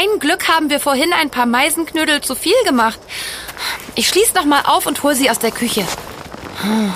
Ein 0.00 0.18
Glück 0.18 0.48
haben 0.48 0.70
wir 0.70 0.80
vorhin 0.80 1.12
ein 1.12 1.28
paar 1.28 1.44
Meisenknödel 1.44 2.22
zu 2.22 2.34
viel 2.34 2.54
gemacht. 2.64 2.98
Ich 3.96 4.08
schließe 4.08 4.34
noch 4.34 4.46
mal 4.46 4.62
auf 4.64 4.86
und 4.86 5.02
hol 5.02 5.14
sie 5.14 5.28
aus 5.28 5.38
der 5.38 5.50
Küche. 5.50 5.86
Hm. 6.62 6.94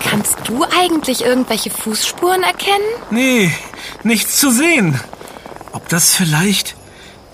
Kannst 0.00 0.38
du 0.44 0.64
eigentlich 0.64 1.26
irgendwelche 1.26 1.68
Fußspuren 1.68 2.42
erkennen? 2.42 2.86
Nee, 3.10 3.52
nichts 4.02 4.38
zu 4.38 4.50
sehen. 4.50 4.98
Ob 5.72 5.90
das 5.90 6.14
vielleicht 6.14 6.74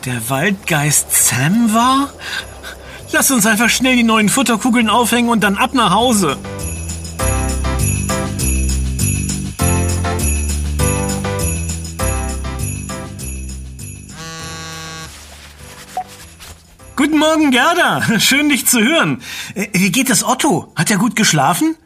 der 0.05 0.31
Waldgeist 0.31 1.15
Sam 1.15 1.73
war? 1.73 2.13
Lass 3.13 3.31
uns 3.31 3.47
einfach 3.47 3.71
schnell 3.71 3.95
die 3.95 4.03
neuen 4.03 4.29
Futterkugeln 4.29 4.91
aufhängen 4.91 5.29
und 5.29 5.45
dann 5.45 5.59
ab 5.59 5.75
nach 5.75 5.93
Hause. 5.93 6.37
Morgen, 17.29 17.51
Gerda. 17.51 18.01
Schön, 18.21 18.49
dich 18.49 18.67
zu 18.67 18.81
hören. 18.81 19.23
Äh, 19.55 19.67
wie 19.75 19.93
geht 19.93 20.09
es 20.09 20.25
Otto? 20.25 20.73
Hat 20.75 20.91
er 20.91 20.97
gut 20.97 21.15
geschlafen? 21.15 21.77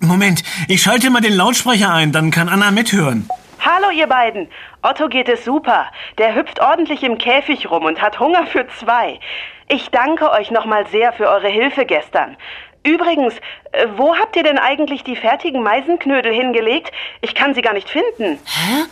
Moment, 0.00 0.42
ich 0.66 0.82
schalte 0.82 1.10
mal 1.10 1.20
den 1.20 1.34
Lautsprecher 1.34 1.94
ein, 1.94 2.10
dann 2.10 2.32
kann 2.32 2.48
Anna 2.48 2.72
mithören. 2.72 3.28
Hallo, 3.60 3.90
ihr 3.90 4.08
beiden. 4.08 4.48
Otto 4.82 5.08
geht 5.08 5.28
es 5.28 5.44
super. 5.44 5.86
Der 6.18 6.34
hüpft 6.34 6.60
ordentlich 6.60 7.04
im 7.04 7.18
Käfig 7.18 7.70
rum 7.70 7.84
und 7.84 8.02
hat 8.02 8.18
Hunger 8.18 8.48
für 8.48 8.66
zwei. 8.80 9.20
Ich 9.68 9.90
danke 9.90 10.28
euch 10.32 10.50
nochmal 10.50 10.84
sehr 10.88 11.12
für 11.12 11.28
eure 11.28 11.48
Hilfe 11.48 11.86
gestern. 11.86 12.36
Übrigens, 12.82 13.34
äh, 13.70 13.86
wo 13.96 14.16
habt 14.16 14.34
ihr 14.34 14.42
denn 14.42 14.58
eigentlich 14.58 15.04
die 15.04 15.14
fertigen 15.14 15.62
Meisenknödel 15.62 16.32
hingelegt? 16.32 16.90
Ich 17.20 17.36
kann 17.36 17.54
sie 17.54 17.62
gar 17.62 17.74
nicht 17.74 17.88
finden. 17.88 18.40
Hä? 18.44 18.86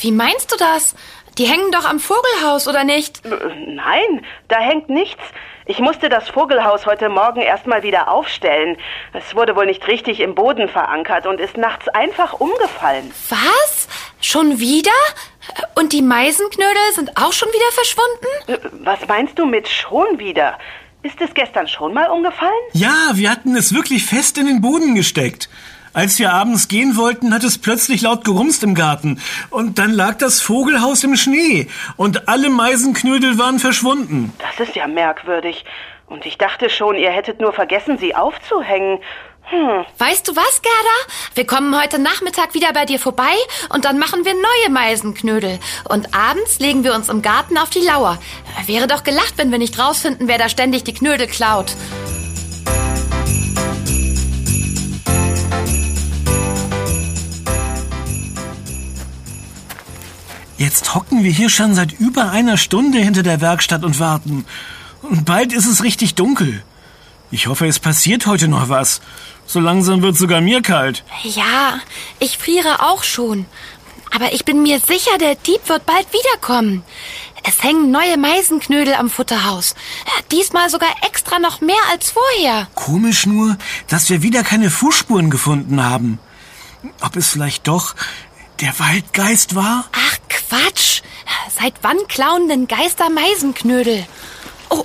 Wie 0.00 0.12
meinst 0.12 0.52
du 0.52 0.56
das? 0.58 0.94
Die 1.38 1.46
hängen 1.46 1.70
doch 1.70 1.84
am 1.84 2.00
Vogelhaus, 2.00 2.66
oder 2.66 2.82
nicht? 2.82 3.24
Äh, 3.24 3.30
nein, 3.68 4.26
da 4.48 4.58
hängt 4.58 4.88
nichts. 4.88 5.22
Ich 5.66 5.78
musste 5.78 6.08
das 6.08 6.28
Vogelhaus 6.28 6.84
heute 6.84 7.08
Morgen 7.08 7.40
erstmal 7.40 7.84
wieder 7.84 8.08
aufstellen. 8.08 8.76
Es 9.12 9.36
wurde 9.36 9.54
wohl 9.54 9.66
nicht 9.66 9.86
richtig 9.86 10.18
im 10.18 10.34
Boden 10.34 10.68
verankert 10.68 11.26
und 11.26 11.38
ist 11.38 11.56
nachts 11.56 11.88
einfach 11.88 12.32
umgefallen. 12.32 13.12
Was? 13.28 13.86
Schon 14.20 14.58
wieder? 14.58 14.90
Und 15.76 15.92
die 15.92 16.02
Meisenknödel 16.02 16.92
sind 16.94 17.16
auch 17.16 17.32
schon 17.32 17.48
wieder 17.50 17.72
verschwunden? 17.72 18.26
Äh, 18.48 18.84
was 18.84 19.06
meinst 19.06 19.38
du 19.38 19.46
mit 19.46 19.68
schon 19.68 20.18
wieder? 20.18 20.58
Ist 21.04 21.20
es 21.20 21.32
gestern 21.32 21.68
schon 21.68 21.94
mal 21.94 22.10
umgefallen? 22.10 22.52
Ja, 22.72 23.10
wir 23.14 23.30
hatten 23.30 23.54
es 23.54 23.72
wirklich 23.72 24.04
fest 24.04 24.36
in 24.38 24.46
den 24.46 24.60
Boden 24.60 24.96
gesteckt. 24.96 25.48
Als 25.92 26.18
wir 26.18 26.32
abends 26.32 26.68
gehen 26.68 26.96
wollten, 26.96 27.32
hat 27.34 27.44
es 27.44 27.58
plötzlich 27.58 28.02
laut 28.02 28.24
gerumst 28.24 28.62
im 28.62 28.74
Garten. 28.74 29.20
Und 29.50 29.78
dann 29.78 29.92
lag 29.92 30.18
das 30.18 30.40
Vogelhaus 30.40 31.04
im 31.04 31.16
Schnee. 31.16 31.68
Und 31.96 32.28
alle 32.28 32.50
Meisenknödel 32.50 33.38
waren 33.38 33.58
verschwunden. 33.58 34.32
Das 34.38 34.68
ist 34.68 34.76
ja 34.76 34.86
merkwürdig. 34.86 35.64
Und 36.06 36.24
ich 36.24 36.38
dachte 36.38 36.70
schon, 36.70 36.96
ihr 36.96 37.10
hättet 37.10 37.40
nur 37.40 37.52
vergessen, 37.52 37.98
sie 37.98 38.14
aufzuhängen. 38.14 38.98
Hm. 39.50 39.84
Weißt 39.96 40.28
du 40.28 40.36
was, 40.36 40.60
Gerda? 40.60 41.14
Wir 41.34 41.46
kommen 41.46 41.78
heute 41.80 41.98
Nachmittag 41.98 42.52
wieder 42.52 42.72
bei 42.74 42.84
dir 42.84 42.98
vorbei 42.98 43.34
und 43.70 43.86
dann 43.86 43.98
machen 43.98 44.26
wir 44.26 44.34
neue 44.34 44.70
Meisenknödel. 44.70 45.58
Und 45.88 46.14
abends 46.14 46.58
legen 46.58 46.84
wir 46.84 46.94
uns 46.94 47.08
im 47.08 47.22
Garten 47.22 47.56
auf 47.56 47.70
die 47.70 47.80
Lauer. 47.80 48.18
Wäre 48.66 48.86
doch 48.86 49.04
gelacht, 49.04 49.38
wenn 49.38 49.50
wir 49.50 49.58
nicht 49.58 49.78
rausfinden, 49.78 50.28
wer 50.28 50.36
da 50.36 50.50
ständig 50.50 50.84
die 50.84 50.92
Knödel 50.92 51.28
klaut. 51.28 51.74
Jetzt 60.68 60.94
hocken 60.94 61.24
wir 61.24 61.30
hier 61.30 61.48
schon 61.48 61.74
seit 61.74 61.98
über 61.98 62.30
einer 62.30 62.58
Stunde 62.58 62.98
hinter 62.98 63.22
der 63.22 63.40
Werkstatt 63.40 63.84
und 63.84 64.00
warten. 64.00 64.44
Und 65.00 65.24
bald 65.24 65.54
ist 65.54 65.64
es 65.64 65.82
richtig 65.82 66.14
dunkel. 66.14 66.62
Ich 67.30 67.46
hoffe, 67.46 67.66
es 67.66 67.78
passiert 67.78 68.26
heute 68.26 68.48
noch 68.48 68.68
was. 68.68 69.00
So 69.46 69.60
langsam 69.60 70.02
wird 70.02 70.18
sogar 70.18 70.42
mir 70.42 70.60
kalt. 70.60 71.04
Ja, 71.22 71.80
ich 72.18 72.36
friere 72.36 72.82
auch 72.86 73.02
schon. 73.02 73.46
Aber 74.14 74.34
ich 74.34 74.44
bin 74.44 74.62
mir 74.62 74.78
sicher, 74.78 75.16
der 75.18 75.36
Dieb 75.36 75.66
wird 75.70 75.86
bald 75.86 76.06
wiederkommen. 76.12 76.84
Es 77.44 77.62
hängen 77.62 77.90
neue 77.90 78.18
Meisenknödel 78.18 78.92
am 78.92 79.08
Futterhaus. 79.08 79.74
Diesmal 80.32 80.68
sogar 80.68 80.90
extra 81.06 81.38
noch 81.38 81.62
mehr 81.62 81.76
als 81.90 82.10
vorher. 82.10 82.68
Komisch 82.74 83.24
nur, 83.24 83.56
dass 83.88 84.10
wir 84.10 84.20
wieder 84.20 84.42
keine 84.42 84.68
Fußspuren 84.68 85.30
gefunden 85.30 85.82
haben. 85.82 86.18
Ob 87.00 87.16
es 87.16 87.30
vielleicht 87.30 87.66
doch 87.68 87.94
der 88.60 88.78
Waldgeist 88.78 89.54
war? 89.54 89.86
Ach 89.92 90.18
Quatsch. 90.48 91.02
Seit 91.58 91.74
wann 91.82 91.98
klauen 92.08 92.48
denn 92.48 92.68
Geister 92.68 93.10
Meisenknödel? 93.10 94.06
Oh, 94.70 94.84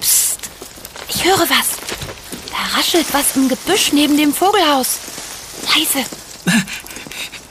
psst. 0.00 0.38
Ich 1.08 1.24
höre 1.24 1.40
was. 1.40 1.78
Da 2.50 2.78
raschelt 2.78 3.06
was 3.12 3.36
im 3.36 3.48
Gebüsch 3.48 3.92
neben 3.92 4.16
dem 4.16 4.32
Vogelhaus. 4.34 4.98
Leise. 5.74 6.04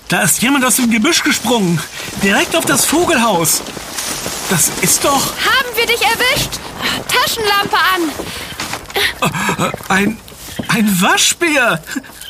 Da 0.08 0.24
ist 0.24 0.42
jemand 0.42 0.66
aus 0.66 0.76
dem 0.76 0.92
Gebüsch 0.92 1.24
gesprungen. 1.24 1.82
Direkt 2.22 2.54
auf 2.58 2.66
das 2.66 2.84
Vogelhaus. 2.84 3.62
Das 4.50 4.70
ist 4.82 5.06
doch... 5.06 5.26
Haben 5.38 5.70
wir 5.74 5.86
dich 5.86 6.02
erwischt? 6.02 6.50
Taschenlampe 7.08 7.78
an. 7.78 9.72
Ein... 9.88 10.18
ein 10.74 11.02
Waschbär. 11.02 11.82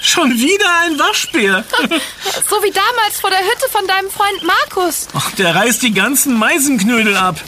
Schon 0.01 0.31
wieder 0.31 0.65
ein 0.83 0.97
Waschbär. 0.97 1.63
so 2.49 2.55
wie 2.63 2.71
damals 2.71 3.19
vor 3.19 3.29
der 3.29 3.39
Hütte 3.39 3.69
von 3.71 3.85
deinem 3.87 4.09
Freund 4.09 4.43
Markus. 4.43 5.07
Ach, 5.13 5.31
der 5.31 5.55
reißt 5.55 5.83
die 5.83 5.93
ganzen 5.93 6.37
Meisenknödel 6.37 7.15
ab. 7.15 7.39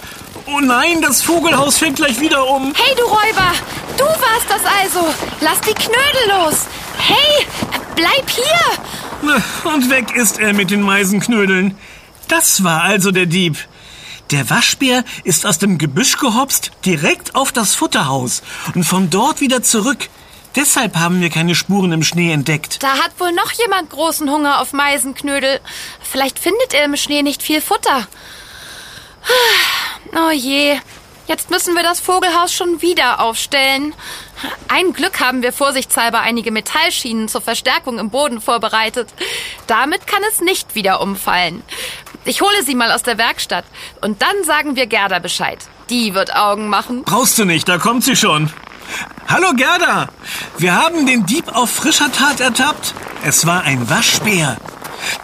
Oh 0.46 0.60
nein, 0.60 1.02
das 1.02 1.24
Vogelhaus 1.24 1.78
fällt 1.78 1.96
gleich 1.96 2.20
wieder 2.20 2.48
um. 2.48 2.74
Hey, 2.76 2.96
du 2.96 3.04
Räuber! 3.04 3.54
Du 3.98 4.04
warst 4.04 4.50
das 4.50 4.62
also! 4.66 5.14
Lass 5.42 5.62
die 5.62 5.74
Knödel 5.74 6.30
los! 6.30 6.66
Hey, 6.98 7.46
bleib 7.96 8.30
hier! 8.30 9.34
Und 9.64 9.90
weg 9.90 10.16
ist 10.16 10.40
er 10.40 10.54
mit 10.54 10.70
den 10.70 10.82
Meisenknödeln. 10.82 11.78
Das 12.28 12.64
war 12.64 12.84
also 12.84 13.12
der 13.12 13.26
Dieb. 13.26 13.58
Der 14.32 14.50
Waschbär 14.50 15.04
ist 15.24 15.46
aus 15.46 15.60
dem 15.60 15.78
Gebüsch 15.78 16.18
gehopst, 16.18 16.72
direkt 16.86 17.36
auf 17.36 17.52
das 17.52 17.74
Futterhaus 17.74 18.44
und 18.76 18.84
von 18.84 19.10
dort 19.10 19.42
wieder 19.42 19.64
zurück. 19.64 20.10
Deshalb 20.56 20.96
haben 20.96 21.22
wir 21.22 21.30
keine 21.30 21.56
Spuren 21.56 21.92
im 21.92 22.04
Schnee 22.04 22.32
entdeckt. 22.32 22.84
Da 22.84 22.98
hat 23.00 23.20
wohl 23.20 23.32
noch 23.32 23.52
jemand 23.54 23.90
großen 23.90 24.30
Hunger 24.30 24.62
auf 24.62 24.72
Meisenknödel. 24.74 25.60
Vielleicht 26.02 26.38
findet 26.38 26.74
er 26.74 26.86
im 26.86 26.96
Schnee 26.96 27.24
nicht 27.24 27.42
viel 27.42 27.62
Futter. 27.62 28.08
Oh 30.16 30.32
je, 30.32 30.78
jetzt 31.28 31.50
müssen 31.50 31.74
wir 31.74 31.82
das 31.82 32.00
Vogelhaus 32.00 32.54
schon 32.54 32.82
wieder 32.82 33.20
aufstellen. 33.20 33.96
Ein 34.68 34.94
Glück 34.94 35.20
haben 35.20 35.42
wir 35.42 35.54
vorsichtshalber 35.54 36.20
einige 36.20 36.52
Metallschienen 36.52 37.28
zur 37.30 37.42
Verstärkung 37.42 37.98
im 37.98 38.10
Boden 38.10 38.42
vorbereitet. 38.42 39.10
Damit 39.66 40.06
kann 40.06 40.22
es 40.32 40.42
nicht 40.42 40.76
wieder 40.76 41.02
umfallen. 41.02 41.64
Ich 42.26 42.42
hole 42.42 42.64
sie 42.64 42.76
mal 42.76 42.92
aus 42.92 43.04
der 43.04 43.18
Werkstatt 43.18 43.66
und 44.02 44.22
dann 44.22 44.44
sagen 44.44 44.76
wir 44.76 44.86
Gerda 44.86 45.20
Bescheid. 45.20 45.60
Die 45.90 46.14
wird 46.14 46.36
Augen 46.36 46.70
machen. 46.70 47.04
Brauchst 47.04 47.38
du 47.38 47.46
nicht, 47.46 47.68
da 47.68 47.78
kommt 47.78 48.04
sie 48.04 48.16
schon. 48.16 48.52
Hallo 49.28 49.54
Gerda, 49.56 50.10
wir 50.58 50.76
haben 50.76 51.06
den 51.06 51.26
Dieb 51.26 51.56
auf 51.56 51.70
frischer 51.70 52.12
Tat 52.12 52.40
ertappt. 52.40 52.94
Es 53.24 53.46
war 53.46 53.64
ein 53.64 53.90
Waschbär. 53.90 54.58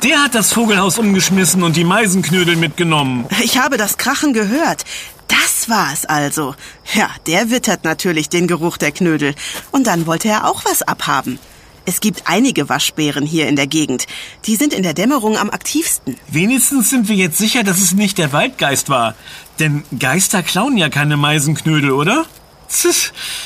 Der 0.04 0.24
hat 0.24 0.36
das 0.36 0.54
Vogelhaus 0.54 0.98
umgeschmissen 0.98 1.64
und 1.64 1.76
die 1.76 1.84
Meisenknödel 1.84 2.56
mitgenommen. 2.56 3.26
Ich 3.44 3.58
habe 3.60 3.78
das 3.78 3.98
Krachen 3.98 4.34
gehört. 4.34 4.84
Das 5.28 5.70
war 5.70 5.94
es 5.94 6.06
also. 6.06 6.56
Ja, 6.94 7.10
der 7.28 7.52
wittert 7.52 7.84
natürlich 7.84 8.30
den 8.30 8.48
Geruch 8.48 8.78
der 8.78 8.92
Knödel. 8.92 9.36
Und 9.72 9.88
dann 9.88 10.08
wollte 10.08 10.28
er 10.28 10.50
auch 10.50 10.66
was 10.66 10.82
abhaben. 10.82 11.38
Es 11.86 12.02
gibt 12.02 12.24
einige 12.26 12.70
Waschbären 12.70 13.26
hier 13.26 13.48
in 13.48 13.56
der 13.56 13.68
Gegend. 13.68 14.06
Die 14.46 14.56
sind 14.56 14.74
in 14.74 14.84
der 14.84 14.94
Dämmerung 14.94 15.38
am 15.38 15.50
aktivsten. 15.50 16.18
Wenigstens 16.28 16.90
sind 16.90 17.08
wir 17.08 17.16
jetzt 17.16 17.38
sicher, 17.38 17.64
dass 17.64 17.80
es 17.80 17.94
nicht 17.94 18.18
der 18.18 18.32
Waldgeist 18.32 18.90
war. 18.90 19.16
Denn 19.60 19.84
Geister 19.98 20.44
klauen 20.44 20.78
ja 20.78 20.90
keine 20.90 21.18
Meisenknödel, 21.18 21.92
oder? 21.92 22.26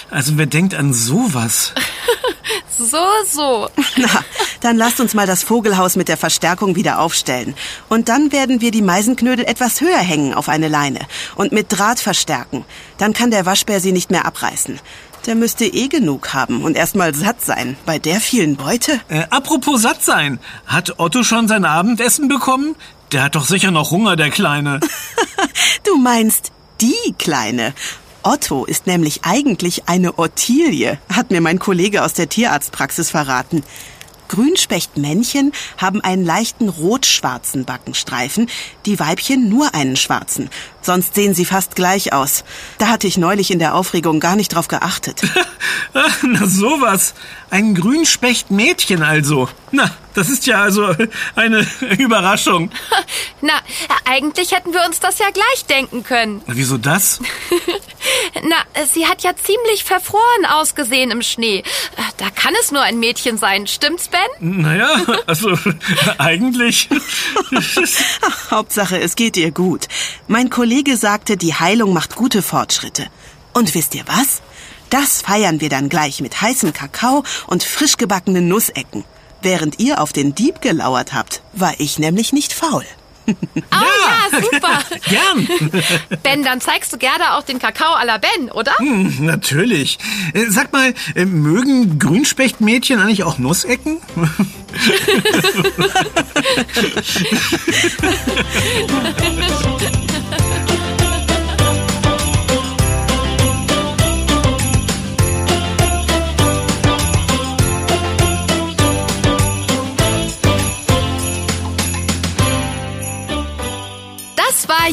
Also 0.10 0.38
wer 0.38 0.46
denkt 0.46 0.76
an 0.76 0.94
sowas? 0.94 1.74
so, 2.78 3.06
so. 3.26 3.70
Na, 3.98 4.24
dann 4.62 4.78
lasst 4.78 5.00
uns 5.00 5.14
mal 5.14 5.26
das 5.26 5.44
Vogelhaus 5.44 5.96
mit 5.96 6.08
der 6.08 6.18
Verstärkung 6.18 6.76
wieder 6.76 7.00
aufstellen. 7.00 7.56
Und 7.90 8.10
dann 8.10 8.32
werden 8.32 8.62
wir 8.62 8.72
die 8.72 8.82
Meisenknödel 8.82 9.46
etwas 9.46 9.82
höher 9.82 9.98
hängen 9.98 10.34
auf 10.34 10.50
eine 10.50 10.68
Leine 10.68 11.00
und 11.36 11.52
mit 11.52 11.68
Draht 11.70 12.00
verstärken. 12.00 12.66
Dann 12.98 13.14
kann 13.14 13.32
der 13.32 13.46
Waschbär 13.46 13.80
sie 13.80 13.92
nicht 13.94 14.12
mehr 14.12 14.26
abreißen. 14.26 14.80
Der 15.26 15.36
müsste 15.36 15.66
eh 15.66 15.88
genug 15.88 16.34
haben 16.34 16.64
und 16.64 16.76
erstmal 16.76 17.16
satt 17.16 17.42
sein 17.42 17.78
bei 17.86 17.98
der 17.98 18.20
vielen 18.20 18.58
Beute. 18.58 19.00
Äh, 19.08 19.24
apropos 19.30 19.82
satt 19.82 20.04
sein. 20.04 20.40
Hat 20.66 21.00
Otto 21.00 21.24
schon 21.24 21.48
sein 21.48 21.64
Abendessen 21.64 22.28
bekommen? 22.28 22.76
Der 23.14 23.24
hat 23.24 23.36
doch 23.36 23.46
sicher 23.46 23.72
noch 23.72 23.92
Hunger, 23.92 24.18
der 24.18 24.32
Kleine. 24.32 24.82
du 25.86 25.98
meinst 25.98 26.52
die 26.82 27.14
Kleine. 27.18 27.74
Otto 28.24 28.66
ist 28.66 28.88
nämlich 28.88 29.22
eigentlich 29.24 29.88
eine 29.88 30.18
Ottilie, 30.18 30.98
hat 31.14 31.32
mir 31.32 31.42
mein 31.42 31.60
Kollege 31.60 32.04
aus 32.04 32.14
der 32.14 32.30
Tierarztpraxis 32.30 33.10
verraten. 33.10 33.64
Grünspechtmännchen 34.30 35.52
haben 35.78 36.02
einen 36.02 36.26
leichten 36.26 36.70
rot-schwarzen 36.70 37.66
Backenstreifen, 37.66 38.50
die 38.86 39.00
Weibchen 39.00 39.50
nur 39.50 39.76
einen 39.76 39.96
schwarzen. 39.96 40.50
Sonst 40.82 41.14
sehen 41.14 41.36
sie 41.36 41.46
fast 41.46 41.76
gleich 41.76 42.14
aus. 42.14 42.44
Da 42.78 42.88
hatte 42.88 43.06
ich 43.06 43.18
neulich 43.18 43.52
in 43.52 43.60
der 43.60 43.76
Aufregung 43.76 44.20
gar 44.20 44.36
nicht 44.36 44.56
drauf 44.56 44.68
geachtet. 44.68 45.22
Na 46.24 46.48
sowas. 46.48 47.14
Ein 47.54 47.76
Grünspechtmädchen 47.76 49.04
also. 49.04 49.48
Na, 49.70 49.92
das 50.16 50.28
ist 50.28 50.48
ja 50.48 50.64
also 50.64 50.96
eine 51.36 51.68
Überraschung. 52.00 52.72
Na, 53.42 53.54
eigentlich 54.06 54.54
hätten 54.54 54.74
wir 54.74 54.84
uns 54.88 55.00
das 55.00 55.20
ja 55.20 55.30
gleich 55.30 55.64
denken 55.70 56.04
können. 56.04 56.42
Wieso 56.48 56.80
das? 56.80 57.20
Na, 58.42 58.56
sie 58.92 59.06
hat 59.06 59.22
ja 59.22 59.36
ziemlich 59.36 59.84
verfroren 59.84 60.48
ausgesehen 60.50 61.12
im 61.12 61.22
Schnee. 61.22 61.62
Da 62.18 62.32
kann 62.32 62.56
es 62.60 62.72
nur 62.72 62.82
ein 62.82 63.00
Mädchen 63.00 63.38
sein, 63.38 63.68
stimmt's, 63.68 64.08
Ben? 64.08 64.62
Naja, 64.64 64.90
also 65.28 65.56
eigentlich. 66.18 66.90
Ach, 68.24 68.50
Hauptsache, 68.50 69.00
es 69.00 69.16
geht 69.16 69.38
ihr 69.38 69.52
gut. 69.52 69.90
Mein 70.28 70.50
Kollege 70.50 70.98
sagte, 70.98 71.38
die 71.38 71.54
Heilung 71.54 71.94
macht 71.94 72.16
gute 72.16 72.42
Fortschritte. 72.42 73.06
Und 73.54 73.76
wisst 73.76 73.94
ihr 73.94 74.06
was? 74.08 74.42
Das 74.94 75.24
feiern 75.24 75.60
wir 75.60 75.70
dann 75.70 75.90
gleich 75.90 76.22
mit 76.22 76.40
heißem 76.40 76.72
Kakao 76.72 77.24
und 77.48 77.64
frisch 77.64 77.98
gebackenen 77.98 78.48
Nussecken. 78.48 79.04
Während 79.42 79.80
ihr 79.80 80.00
auf 80.00 80.14
den 80.14 80.36
Dieb 80.36 80.62
gelauert 80.62 81.14
habt, 81.14 81.42
war 81.52 81.74
ich 81.80 81.98
nämlich 81.98 82.32
nicht 82.32 82.54
faul. 82.54 82.86
Oh 83.26 83.34
ja, 83.72 83.82
ja 84.32 84.40
super. 84.40 84.80
Gern. 85.10 85.82
Ben, 86.22 86.44
dann 86.44 86.62
zeigst 86.62 86.94
du 86.94 87.00
gerne 87.00 87.34
auch 87.34 87.42
den 87.42 87.58
Kakao 87.58 87.96
à 87.96 88.06
la 88.06 88.20
Ben, 88.20 88.52
oder? 88.52 88.78
Hm, 88.78 89.26
natürlich. 89.26 89.98
Äh, 90.36 90.46
sag 90.50 90.72
mal, 90.72 90.94
äh, 91.16 91.26
mögen 91.26 91.98
Grünspechtmädchen 91.98 93.00
eigentlich 93.00 93.24
auch 93.24 93.40
Nussecken? 93.40 93.98